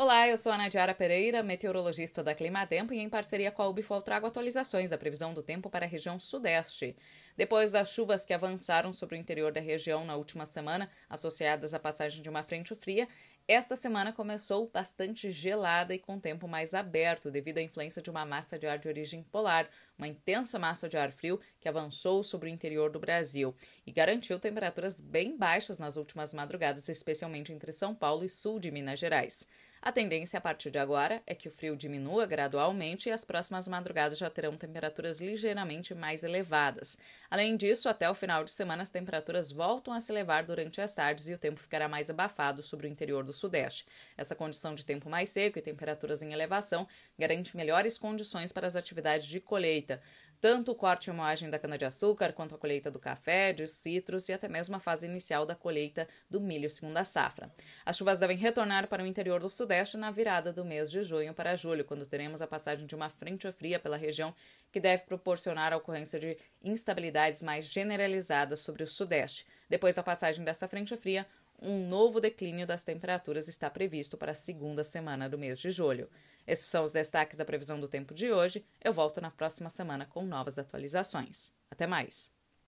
[0.00, 4.00] Olá, eu sou a Nadiara Pereira, meteorologista da Climatempo e em parceria com a Ubifol
[4.00, 6.94] trago atualizações da previsão do tempo para a região sudeste.
[7.36, 11.80] Depois das chuvas que avançaram sobre o interior da região na última semana, associadas à
[11.80, 13.08] passagem de uma frente fria,
[13.48, 18.24] esta semana começou bastante gelada e com tempo mais aberto devido à influência de uma
[18.24, 19.68] massa de ar de origem polar,
[19.98, 23.52] uma intensa massa de ar frio que avançou sobre o interior do Brasil
[23.84, 28.70] e garantiu temperaturas bem baixas nas últimas madrugadas, especialmente entre São Paulo e sul de
[28.70, 29.48] Minas Gerais.
[29.80, 33.68] A tendência a partir de agora é que o frio diminua gradualmente e as próximas
[33.68, 36.98] madrugadas já terão temperaturas ligeiramente mais elevadas.
[37.30, 40.94] Além disso, até o final de semana as temperaturas voltam a se elevar durante as
[40.94, 43.86] tardes e o tempo ficará mais abafado sobre o interior do sudeste.
[44.16, 48.74] Essa condição de tempo mais seco e temperaturas em elevação garante melhores condições para as
[48.74, 50.02] atividades de colheita
[50.40, 54.32] tanto o corte e moagem da cana-de-açúcar, quanto a colheita do café, de citros e
[54.32, 57.52] até mesmo a fase inicial da colheita do milho segunda safra.
[57.84, 61.34] As chuvas devem retornar para o interior do sudeste na virada do mês de junho
[61.34, 64.34] para julho, quando teremos a passagem de uma frente fria pela região
[64.70, 69.46] que deve proporcionar a ocorrência de instabilidades mais generalizadas sobre o sudeste.
[69.68, 71.26] Depois da passagem dessa frente fria,
[71.60, 76.08] um novo declínio das temperaturas está previsto para a segunda semana do mês de julho.
[76.48, 78.64] Esses são os destaques da previsão do tempo de hoje.
[78.82, 81.52] Eu volto na próxima semana com novas atualizações.
[81.70, 82.37] Até mais!